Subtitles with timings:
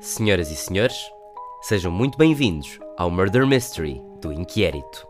[0.00, 1.12] Senhoras e senhores,
[1.60, 5.09] sejam muito bem-vindos ao Murder Mystery do Inquérito.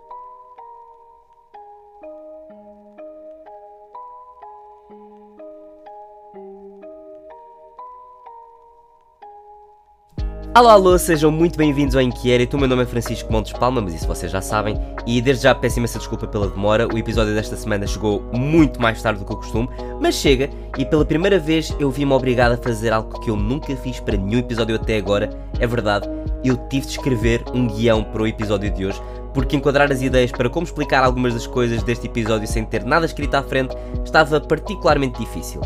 [10.52, 12.56] Alô, alô, sejam muito bem-vindos ao Inquérito.
[12.56, 14.76] O meu nome é Francisco Montes Palma, mas isso vocês já sabem.
[15.06, 16.88] E desde já peço imensa desculpa pela demora.
[16.92, 19.68] O episódio desta semana chegou muito mais tarde do que o costume,
[20.00, 20.50] mas chega.
[20.76, 24.16] E pela primeira vez eu vi-me obrigado a fazer algo que eu nunca fiz para
[24.16, 25.30] nenhum episódio até agora.
[25.60, 26.08] É verdade,
[26.44, 29.00] eu tive de escrever um guião para o episódio de hoje,
[29.32, 33.06] porque enquadrar as ideias para como explicar algumas das coisas deste episódio sem ter nada
[33.06, 35.60] escrito à frente estava particularmente difícil.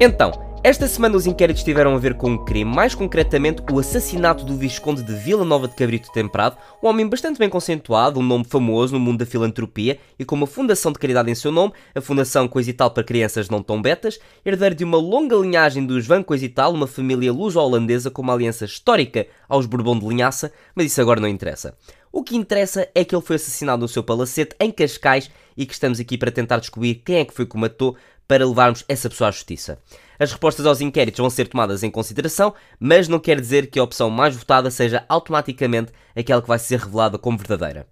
[0.00, 0.32] Então,
[0.64, 4.56] esta semana os inquéritos tiveram a ver com um crime, mais concretamente o assassinato do
[4.56, 8.94] Visconde de Vila Nova de Cabrito Temperado, um homem bastante bem conceituado, um nome famoso
[8.94, 12.48] no mundo da filantropia e com uma fundação de caridade em seu nome, a Fundação
[12.48, 16.22] Coisa e Tal para Crianças Não Tão Betas, herdeiro de uma longa linhagem dos Van
[16.22, 20.86] Coisa e Tal, uma família luso-holandesa com uma aliança histórica aos Bourbon de Linhaça, mas
[20.86, 21.76] isso agora não interessa.
[22.10, 25.72] O que interessa é que ele foi assassinado no seu palacete em Cascais e que
[25.72, 29.08] estamos aqui para tentar descobrir quem é que foi que o matou para levarmos essa
[29.08, 29.78] pessoa à justiça.
[30.18, 33.82] As respostas aos inquéritos vão ser tomadas em consideração, mas não quer dizer que a
[33.82, 37.86] opção mais votada seja automaticamente aquela que vai ser revelada como verdadeira.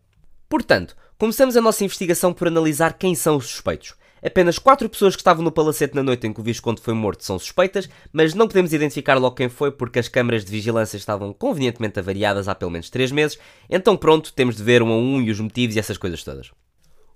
[0.48, 3.94] Portanto, começamos a nossa investigação por analisar quem são os suspeitos.
[4.24, 7.24] Apenas quatro pessoas que estavam no palacete na noite em que o Visconde foi morto
[7.24, 11.32] são suspeitas, mas não podemos identificar logo quem foi porque as câmaras de vigilância estavam
[11.32, 13.36] convenientemente avariadas há pelo menos três meses,
[13.68, 16.52] então pronto, temos de ver um a um e os motivos e essas coisas todas.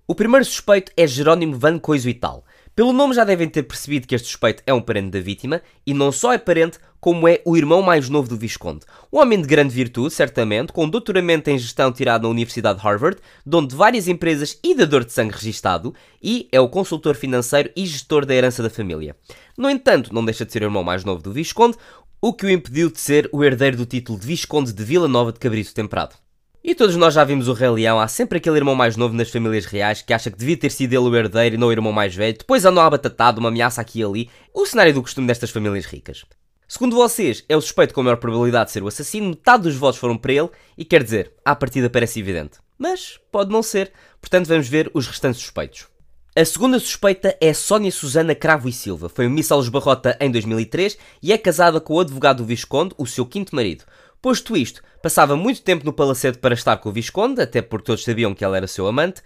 [0.09, 2.45] O primeiro suspeito é Jerónimo Van Coiso e tal.
[2.77, 5.95] Pelo nome já devem ter percebido que este suspeito é um parente da vítima, e
[5.95, 8.85] não só é parente, como é o irmão mais novo do Visconde.
[9.11, 13.17] Um homem de grande virtude, certamente, com doutoramento em gestão tirado na Universidade de Harvard,
[13.47, 17.87] dono de várias empresas e dador de sangue registado, e é o consultor financeiro e
[17.87, 19.17] gestor da herança da família.
[19.57, 21.79] No entanto, não deixa de ser o irmão mais novo do Visconde,
[22.21, 25.33] o que o impediu de ser o herdeiro do título de Visconde de Vila Nova
[25.33, 26.26] de Cabrito Temperado.
[26.67, 29.31] E todos nós já vimos o Rei Leão, há sempre aquele irmão mais novo nas
[29.31, 31.93] famílias reais que acha que devia ter sido ele o herdeiro e não o irmão
[31.93, 35.29] mais velho, depois andam a batatado, uma ameaça aqui e ali, o cenário do costume
[35.29, 36.25] destas famílias ricas.
[36.67, 39.77] Segundo vocês, é o suspeito com a maior probabilidade de ser o assassino, metade dos
[39.77, 42.59] votos foram para ele, e quer dizer, à partida parece evidente.
[42.77, 45.87] Mas pode não ser, portanto vamos ver os restantes suspeitos.
[46.35, 49.09] A segunda suspeita é Sónia Susana Cravo e Silva.
[49.09, 53.07] Foi Miss Alves Barrota em 2003 e é casada com o advogado do Visconde, o
[53.07, 53.85] seu quinto marido.
[54.27, 58.03] Posto isto, passava muito tempo no palacete para estar com o Visconde, até porque todos
[58.03, 59.23] sabiam que ela era seu amante,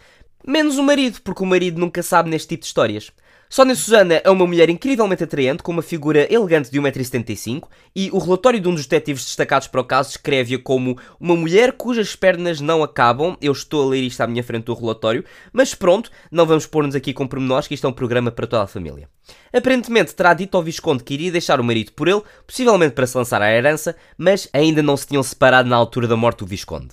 [0.46, 3.10] menos o marido, porque o marido nunca sabe neste tipo de histórias.
[3.52, 7.64] Sónia Susana é uma mulher incrivelmente atraente, com uma figura elegante de 1,75m,
[7.96, 11.72] e o relatório de um dos detetives destacados para o caso descreve-a como uma mulher
[11.72, 13.36] cujas pernas não acabam.
[13.42, 16.94] Eu estou a ler isto à minha frente do relatório, mas pronto, não vamos pôr-nos
[16.94, 19.08] aqui com pormenores, que isto é um programa para toda a família.
[19.52, 23.18] Aparentemente terá dito ao Visconde que iria deixar o marido por ele, possivelmente para se
[23.18, 26.90] lançar à herança, mas ainda não se tinham separado na altura da morte do Visconde.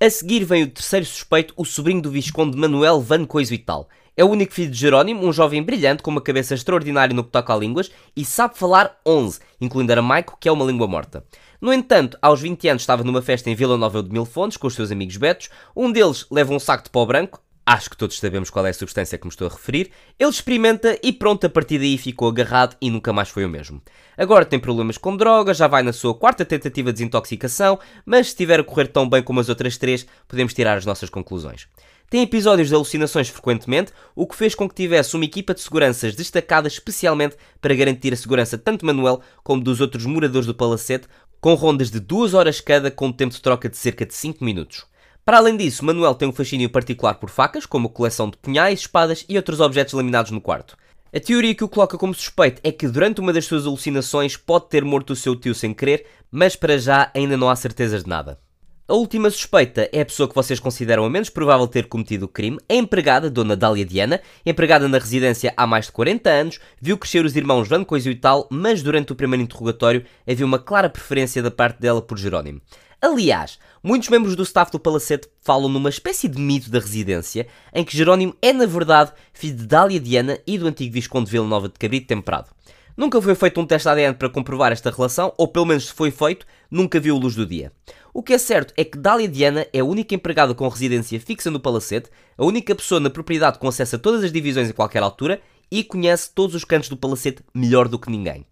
[0.00, 3.88] A seguir vem o terceiro suspeito, o sobrinho do Visconde Manuel Van Coiso e tal.
[4.14, 7.30] É o único filho de Jerónimo, um jovem brilhante com uma cabeça extraordinária no que
[7.30, 11.24] toca a línguas e sabe falar 11, incluindo aramaico, que é uma língua morta.
[11.58, 14.66] No entanto, aos 20 anos estava numa festa em Vila Nova de Mil Fontes com
[14.66, 15.48] os seus amigos betos.
[15.74, 18.74] Um deles leva um saco de pó branco, acho que todos sabemos qual é a
[18.74, 19.90] substância que me estou a referir.
[20.18, 23.80] Ele experimenta e pronto, a partir daí ficou agarrado e nunca mais foi o mesmo.
[24.16, 28.32] Agora tem problemas com drogas, já vai na sua quarta tentativa de desintoxicação, mas se
[28.32, 31.68] estiver a correr tão bem como as outras três, podemos tirar as nossas conclusões.
[32.10, 36.14] Tem episódios de alucinações frequentemente, o que fez com que tivesse uma equipa de seguranças
[36.14, 41.08] destacada especialmente para garantir a segurança tanto Manuel como dos outros moradores do palacete,
[41.40, 44.44] com rondas de 2 horas cada com um tempo de troca de cerca de 5
[44.44, 44.84] minutos.
[45.24, 49.24] Para além disso, Manuel tem um fascínio particular por facas, como coleção de punhais, espadas
[49.28, 50.76] e outros objetos laminados no quarto.
[51.14, 54.68] A teoria que o coloca como suspeito é que durante uma das suas alucinações pode
[54.68, 58.08] ter morto o seu tio sem querer, mas para já ainda não há certezas de
[58.08, 58.40] nada.
[58.88, 62.28] A última suspeita é a pessoa que vocês consideram a menos provável ter cometido o
[62.28, 66.98] crime, a empregada, Dona Dália Diana, empregada na residência há mais de 40 anos, viu
[66.98, 70.90] crescer os irmãos Van Coisa e tal, mas durante o primeiro interrogatório havia uma clara
[70.90, 72.60] preferência da parte dela por Jerónimo.
[73.00, 77.84] Aliás, muitos membros do staff do Palacete falam numa espécie de mito da residência, em
[77.84, 81.46] que Jerónimo é, na verdade, filho de Dália Diana e do antigo Visconde de Vila
[81.46, 82.50] Nova de Cabrito Temperado.
[82.96, 86.10] Nunca foi feito um teste ADN para comprovar esta relação, ou pelo menos se foi
[86.10, 87.72] feito, nunca viu luz do dia.
[88.14, 91.50] O que é certo é que Dália Diana é a única empregada com residência fixa
[91.50, 95.02] no palacete, a única pessoa na propriedade com acesso a todas as divisões a qualquer
[95.02, 95.40] altura
[95.70, 98.44] e conhece todos os cantos do palacete melhor do que ninguém.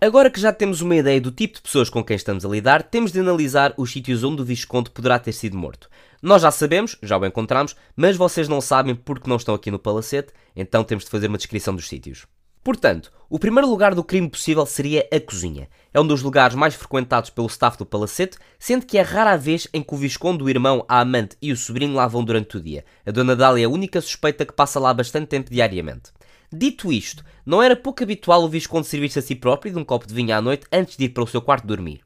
[0.00, 2.84] Agora que já temos uma ideia do tipo de pessoas com quem estamos a lidar,
[2.84, 5.90] temos de analisar os sítios onde o Visconde poderá ter sido morto.
[6.22, 9.78] Nós já sabemos, já o encontramos, mas vocês não sabem porque não estão aqui no
[9.78, 12.28] palacete, então temos de fazer uma descrição dos sítios.
[12.62, 15.68] Portanto, o primeiro lugar do crime possível seria a cozinha.
[15.92, 19.36] É um dos lugares mais frequentados pelo staff do palacete, sendo que é rara a
[19.36, 22.56] vez em que o Visconde, o irmão, a amante e o sobrinho lá vão durante
[22.56, 22.84] o dia.
[23.04, 26.12] A Dona Dália é a única suspeita que passa lá bastante tempo diariamente.
[26.52, 30.06] Dito isto, não era pouco habitual o Visconde servir-se a si próprio de um copo
[30.06, 32.00] de vinho à noite antes de ir para o seu quarto dormir.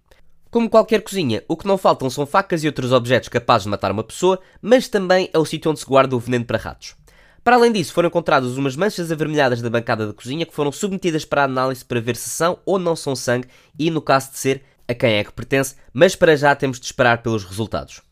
[0.50, 3.92] Como qualquer cozinha, o que não faltam são facas e outros objetos capazes de matar
[3.92, 6.96] uma pessoa, mas também é o sítio onde se guarda o veneno para ratos.
[7.44, 11.24] Para além disso, foram encontradas umas manchas avermelhadas da bancada da cozinha que foram submetidas
[11.24, 13.48] para análise para ver se são ou não são sangue
[13.78, 16.86] e, no caso de ser, a quem é que pertence, mas para já temos de
[16.86, 18.02] esperar pelos resultados.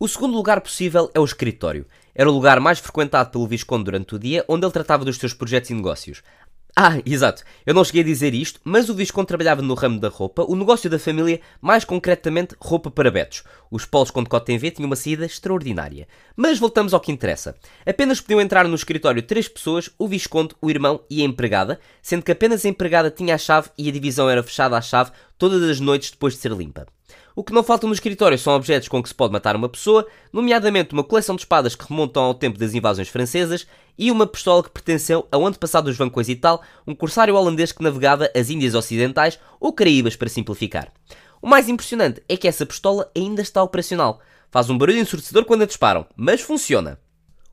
[0.00, 1.84] O segundo lugar possível é o escritório.
[2.18, 5.32] Era o lugar mais frequentado pelo Visconde durante o dia, onde ele tratava dos seus
[5.32, 6.20] projetos e negócios.
[6.74, 7.44] Ah, exato.
[7.64, 10.56] Eu não cheguei a dizer isto, mas o Visconde trabalhava no ramo da roupa, o
[10.56, 13.44] negócio da família, mais concretamente roupa para betos.
[13.70, 16.08] Os polos com decote em V tinham uma saída extraordinária.
[16.36, 17.54] Mas voltamos ao que interessa.
[17.86, 22.24] Apenas podiam entrar no escritório três pessoas, o Visconde, o irmão e a empregada, sendo
[22.24, 25.62] que apenas a empregada tinha a chave e a divisão era fechada à chave todas
[25.62, 26.84] as noites depois de ser limpa.
[27.38, 30.04] O que não falta no escritório são objetos com que se pode matar uma pessoa,
[30.32, 33.64] nomeadamente uma coleção de espadas que remontam ao tempo das invasões francesas
[33.96, 37.80] e uma pistola que pertenceu ao antepassado dos Vancões e tal, um corsário holandês que
[37.80, 40.92] navegava as Índias Ocidentais ou Caraíbas para simplificar.
[41.40, 44.20] O mais impressionante é que essa pistola ainda está operacional.
[44.50, 46.98] Faz um barulho ensurdecedor quando a disparam, mas funciona.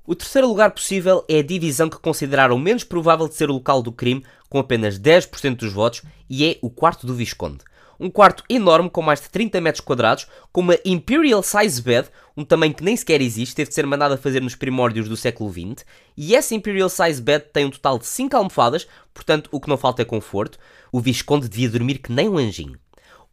[0.04, 3.84] O terceiro lugar possível é a divisão que consideraram menos provável de ser o local
[3.84, 7.60] do crime, com apenas 10% dos votos, e é o quarto do Visconde
[8.00, 12.44] um quarto enorme com mais de 30 metros quadrados, com uma Imperial Size Bed, um
[12.44, 15.52] tamanho que nem sequer existe, teve de ser mandado a fazer nos primórdios do século
[15.52, 15.86] XX,
[16.18, 19.78] e essa Imperial Size Bed tem um total de 5 almofadas, portanto o que não
[19.78, 20.58] falta é conforto.
[20.92, 22.80] O Visconde devia dormir que nem um anjinho.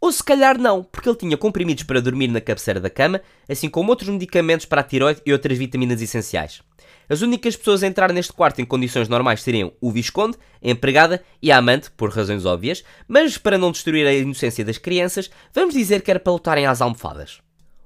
[0.03, 3.71] Ou se calhar não, porque ele tinha comprimidos para dormir na cabeceira da cama, assim
[3.71, 6.61] como outros medicamentos para a tiroide e outras vitaminas essenciais.
[7.09, 11.23] As únicas pessoas a entrar neste quarto em condições normais seriam o Visconde, a empregada
[11.41, 15.73] e a amante, por razões óbvias, mas para não destruir a inocência das crianças, vamos
[15.73, 17.39] dizer que era para lutarem às almofadas.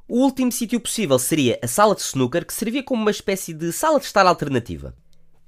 [0.08, 3.70] O último sítio possível seria a sala de snooker, que servia como uma espécie de
[3.72, 4.94] sala de estar alternativa.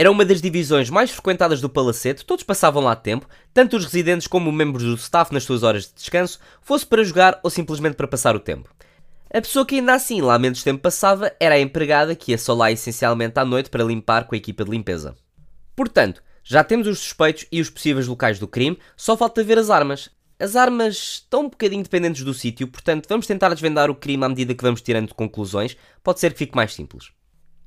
[0.01, 4.29] Era uma das divisões mais frequentadas do palacete, todos passavam lá tempo, tanto os residentes
[4.29, 8.07] como membros do staff nas suas horas de descanso, fosse para jogar ou simplesmente para
[8.07, 8.73] passar o tempo.
[9.29, 12.55] A pessoa que ainda assim lá menos tempo passava era a empregada que ia só
[12.55, 15.17] lá essencialmente à noite para limpar com a equipa de limpeza.
[15.75, 19.69] Portanto, já temos os suspeitos e os possíveis locais do crime, só falta ver as
[19.69, 20.11] armas.
[20.39, 24.29] As armas estão um bocadinho dependentes do sítio, portanto vamos tentar desvendar o crime à
[24.29, 27.11] medida que vamos tirando conclusões, pode ser que fique mais simples.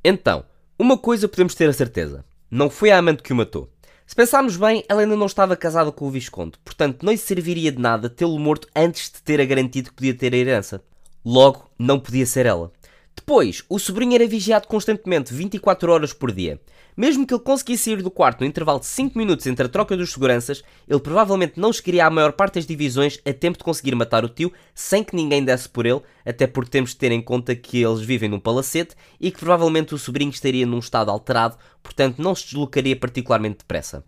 [0.02, 0.46] Então,
[0.82, 3.70] uma coisa podemos ter a certeza: não foi a amante que o matou.
[4.06, 7.72] Se pensarmos bem, ela ainda não estava casada com o Visconde, portanto não lhe serviria
[7.72, 10.84] de nada tê-lo morto antes de ter a garantido que podia ter a herança.
[11.24, 12.72] Logo, não podia ser ela.
[13.22, 16.60] Depois, o sobrinho era vigiado constantemente, 24 horas por dia.
[16.98, 19.96] Mesmo que ele conseguisse sair do quarto no intervalo de 5 minutos entre a troca
[19.96, 23.94] dos seguranças, ele provavelmente não chegaria à maior parte das divisões a tempo de conseguir
[23.94, 27.22] matar o tio sem que ninguém desse por ele, até porque temos de ter em
[27.22, 31.58] conta que eles vivem num palacete e que provavelmente o sobrinho estaria num estado alterado,
[31.84, 34.04] portanto não se deslocaria particularmente depressa.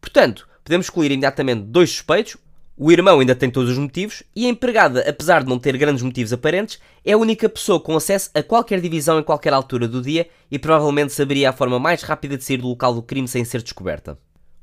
[0.00, 2.36] Portanto, podemos excluir imediatamente dois suspeitos,
[2.80, 6.00] o irmão ainda tem todos os motivos e a empregada, apesar de não ter grandes
[6.00, 10.00] motivos aparentes, é a única pessoa com acesso a qualquer divisão em qualquer altura do
[10.00, 13.44] dia e provavelmente saberia a forma mais rápida de sair do local do crime sem
[13.44, 14.16] ser descoberta.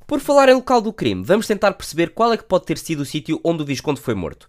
[0.07, 3.01] Por falar em local do crime, vamos tentar perceber qual é que pode ter sido
[3.01, 4.47] o sítio onde o Visconde foi morto.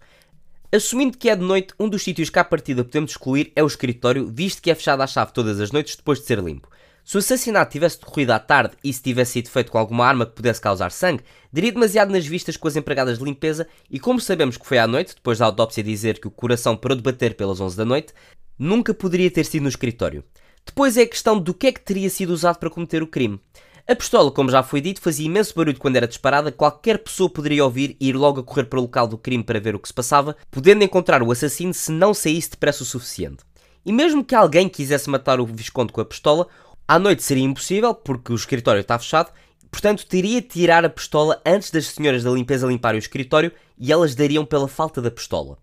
[0.71, 3.67] Assumindo que é de noite, um dos sítios que à partida podemos excluir é o
[3.67, 6.69] escritório, visto que é fechado à chave todas as noites depois de ser limpo.
[7.07, 10.25] Se o assassinato tivesse decorrido à tarde e se tivesse sido feito com alguma arma
[10.25, 11.23] que pudesse causar sangue,
[11.53, 14.85] daria demasiado nas vistas com as empregadas de limpeza e como sabemos que foi à
[14.85, 18.13] noite, depois da autópsia dizer que o coração parou de bater pelas 11 da noite,
[18.59, 20.21] nunca poderia ter sido no escritório.
[20.65, 23.39] Depois é a questão do que é que teria sido usado para cometer o crime.
[23.87, 27.63] A pistola, como já foi dito, fazia imenso barulho quando era disparada, qualquer pessoa poderia
[27.63, 29.87] ouvir e ir logo a correr para o local do crime para ver o que
[29.87, 33.45] se passava, podendo encontrar o assassino se não saísse depressa o suficiente.
[33.85, 36.49] E mesmo que alguém quisesse matar o Visconde com a pistola,
[36.87, 39.31] à noite seria impossível, porque o escritório está fechado,
[39.69, 43.91] portanto teria de tirar a pistola antes das senhoras da limpeza limparem o escritório e
[43.91, 45.57] elas dariam pela falta da pistola.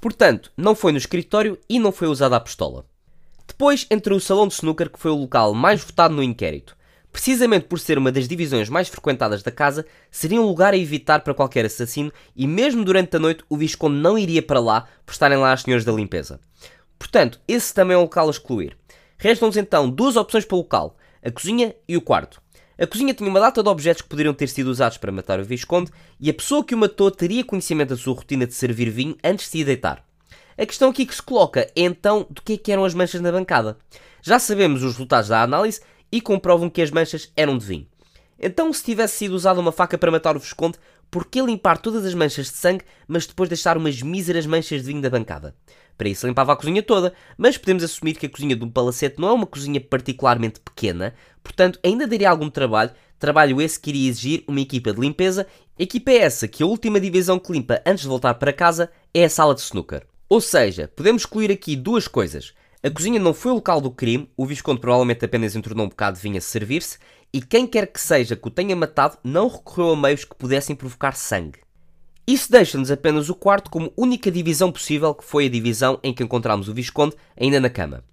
[0.00, 2.86] Portanto, não foi no escritório e não foi usada a pistola.
[3.46, 6.76] Depois entrou o salão de snooker, que foi o local mais votado no inquérito.
[7.12, 11.20] Precisamente por ser uma das divisões mais frequentadas da casa, seria um lugar a evitar
[11.20, 15.12] para qualquer assassino e mesmo durante a noite o Visconde não iria para lá por
[15.12, 16.40] estarem lá as senhoras da limpeza.
[16.98, 18.76] Portanto, esse também é um local a excluir.
[19.20, 22.40] Restam-nos então duas opções para o local: a cozinha e o quarto.
[22.78, 25.44] A cozinha tinha uma data de objetos que poderiam ter sido usados para matar o
[25.44, 29.14] Visconde e a pessoa que o matou teria conhecimento da sua rotina de servir vinho
[29.22, 30.02] antes de se deitar.
[30.56, 33.20] A questão aqui que se coloca é então do que, é que eram as manchas
[33.20, 33.76] na bancada.
[34.22, 37.86] Já sabemos os resultados da análise e comprovam que as manchas eram de vinho.
[38.38, 40.78] Então, se tivesse sido usada uma faca para matar o Visconde,
[41.10, 44.86] por que limpar todas as manchas de sangue, mas depois deixar umas míseras manchas de
[44.86, 45.54] vinho da bancada?
[46.00, 49.20] Para isso limpava a cozinha toda, mas podemos assumir que a cozinha de um palacete
[49.20, 51.12] não é uma cozinha particularmente pequena,
[51.44, 55.46] portanto ainda daria algum trabalho, trabalho esse que iria exigir uma equipa de limpeza,
[55.78, 59.24] equipa é essa que a última divisão que limpa antes de voltar para casa é
[59.24, 60.06] a sala de snooker.
[60.26, 62.54] Ou seja, podemos excluir aqui duas coisas.
[62.82, 66.16] A cozinha não foi o local do crime, o Visconde provavelmente apenas entornou um bocado
[66.16, 66.96] de vinho a servir-se,
[67.30, 70.74] e quem quer que seja que o tenha matado não recorreu a meios que pudessem
[70.74, 71.60] provocar sangue.
[72.30, 76.22] Isso deixa-nos apenas o quarto como única divisão possível, que foi a divisão em que
[76.22, 78.04] encontramos o Visconde ainda na cama.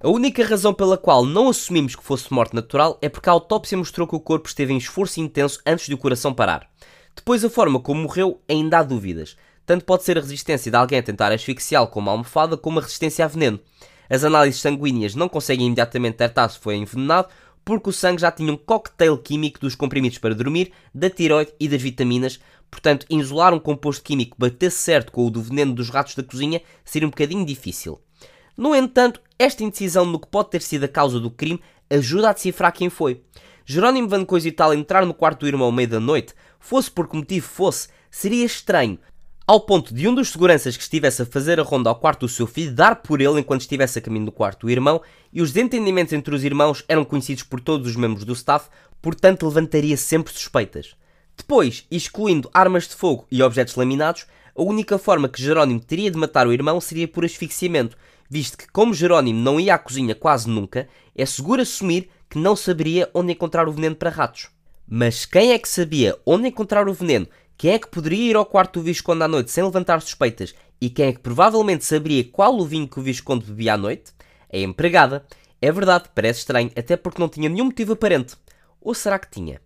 [0.00, 3.78] A única razão pela qual não assumimos que fosse morte natural é porque a autópsia
[3.78, 6.68] mostrou que o corpo esteve em esforço intenso antes de o coração parar.
[7.14, 9.36] Depois, a forma como morreu ainda há dúvidas.
[9.64, 12.82] Tanto pode ser a resistência de alguém a tentar asfixiá-lo com uma almofada, como a
[12.82, 13.60] resistência a veneno.
[14.08, 17.28] As análises sanguíneas não conseguem imediatamente detectar se foi envenenado,
[17.64, 21.68] porque o sangue já tinha um cocktail químico dos comprimidos para dormir, da tiroide e
[21.68, 26.14] das vitaminas, portanto, isolar um composto químico batesse certo com o do veneno dos ratos
[26.14, 28.00] da cozinha seria um bocadinho difícil.
[28.56, 32.32] No entanto, esta indecisão no que pode ter sido a causa do crime ajuda a
[32.32, 33.22] decifrar quem foi.
[33.64, 36.90] Jerónimo Van Coisa e tal entrar no quarto do irmão ao meio da noite, fosse
[36.90, 38.98] por que motivo fosse, seria estranho,
[39.46, 42.28] ao ponto de um dos seguranças que estivesse a fazer a ronda ao quarto do
[42.28, 45.00] seu filho dar por ele enquanto estivesse a caminho do quarto do irmão,
[45.32, 48.68] e os desentendimentos entre os irmãos eram conhecidos por todos os membros do staff,
[49.02, 50.94] portanto levantaria sempre suspeitas.
[51.40, 56.18] Depois, excluindo armas de fogo e objetos laminados, a única forma que Jerónimo teria de
[56.18, 57.96] matar o irmão seria por asfixiamento,
[58.28, 62.54] visto que, como Jerónimo não ia à cozinha quase nunca, é seguro assumir que não
[62.54, 64.48] saberia onde encontrar o veneno para ratos.
[64.86, 68.44] Mas quem é que sabia onde encontrar o veneno quem é que poderia ir ao
[68.44, 72.54] quarto do Visconde à noite sem levantar suspeitas e quem é que provavelmente saberia qual
[72.58, 74.12] o vinho que o Visconde bebia à noite?
[74.52, 75.24] A empregada.
[75.60, 78.36] É verdade, parece estranho, até porque não tinha nenhum motivo aparente.
[78.80, 79.60] Ou será que tinha?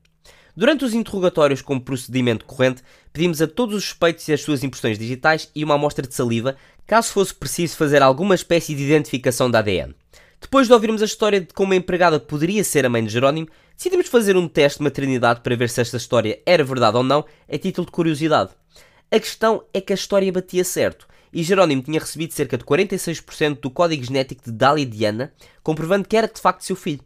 [0.57, 2.83] Durante os interrogatórios como procedimento corrente,
[3.13, 6.57] pedimos a todos os suspeitos as suas impressões digitais e uma amostra de saliva,
[6.87, 9.95] caso fosse preciso fazer alguma espécie de identificação da ADN.
[10.41, 13.49] Depois de ouvirmos a história de como a empregada poderia ser a mãe de Jerónimo,
[13.77, 17.25] Decidimos fazer um teste de maternidade para ver se esta história era verdade ou não,
[17.51, 18.53] a título de curiosidade.
[19.11, 23.61] A questão é que a história batia certo, e Jerónimo tinha recebido cerca de 46%
[23.61, 25.33] do código genético de Dália Diana,
[25.63, 27.01] comprovando que era de facto seu filho.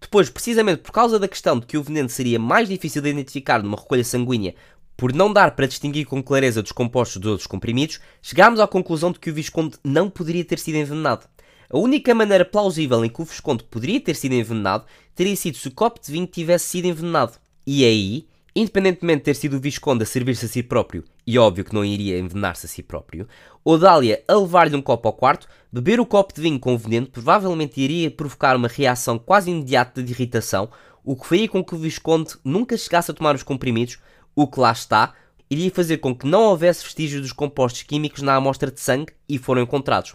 [0.00, 3.62] Depois, precisamente por causa da questão de que o veneno seria mais difícil de identificar
[3.62, 4.54] numa recolha sanguínea,
[4.96, 9.12] por não dar para distinguir com clareza dos compostos dos outros comprimidos, chegámos à conclusão
[9.12, 11.26] de que o Visconde não poderia ter sido envenenado.
[11.70, 15.68] A única maneira plausível em que o Visconde poderia ter sido envenenado teria sido se
[15.68, 17.34] o copo de vinho tivesse sido envenenado.
[17.66, 18.26] E aí,
[18.58, 21.84] independentemente de ter sido o Visconde a servir-se a si próprio, e óbvio que não
[21.84, 23.28] iria envenenar-se a si próprio,
[23.64, 27.06] ou Dália a levar-lhe um copo ao quarto, beber o copo de vinho com veneno
[27.06, 30.68] provavelmente iria provocar uma reação quase imediata de irritação,
[31.04, 33.98] o que faria com que o Visconde nunca chegasse a tomar os comprimidos,
[34.34, 35.14] o que lá está,
[35.48, 39.38] iria fazer com que não houvesse vestígios dos compostos químicos na amostra de sangue e
[39.38, 40.14] foram encontrados.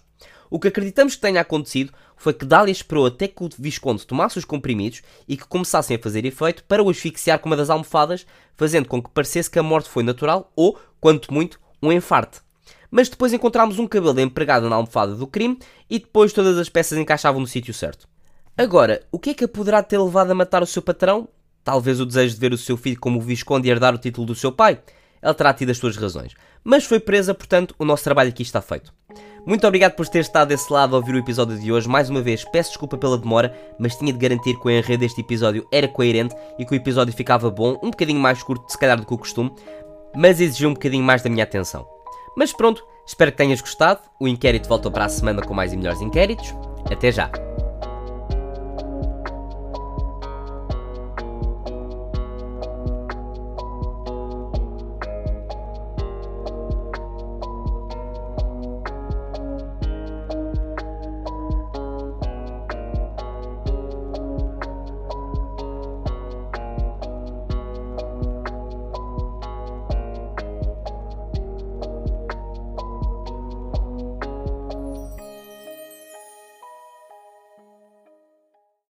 [0.50, 4.38] O que acreditamos que tenha acontecido foi que Dália esperou até que o Visconde tomasse
[4.38, 8.26] os comprimidos e que começassem a fazer efeito para o asfixiar com uma das almofadas,
[8.56, 12.40] fazendo com que parecesse que a morte foi natural ou, quanto muito, um enfarte.
[12.90, 15.58] Mas depois encontramos um cabelo empregado na almofada do crime
[15.90, 18.08] e depois todas as peças encaixavam no sítio certo.
[18.56, 21.28] Agora, o que é que a poderá ter levado a matar o seu patrão?
[21.64, 24.28] Talvez o desejo de ver o seu filho como o Visconde e herdar o título
[24.28, 24.80] do seu pai.
[25.20, 26.34] Ela terá tido as suas razões.
[26.64, 28.94] Mas foi presa, portanto, o nosso trabalho aqui está feito.
[29.46, 31.90] Muito obrigado por ter estado desse lado a ouvir o episódio de hoje.
[31.90, 35.20] Mais uma vez, peço desculpa pela demora, mas tinha de garantir que o enredo deste
[35.20, 38.98] episódio era coerente e que o episódio ficava bom, um bocadinho mais curto, se calhar,
[38.98, 39.52] do que o costume,
[40.16, 41.86] mas exigiu um bocadinho mais da minha atenção.
[42.38, 44.02] Mas pronto, espero que tenhas gostado.
[44.20, 46.54] O inquérito volta para a semana com mais e melhores inquéritos.
[46.90, 47.30] Até já!